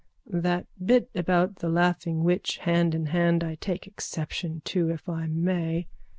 [0.41, 5.27] _That bit about the laughing witch hand in hand I take exception to, if I
[5.27, 5.89] may...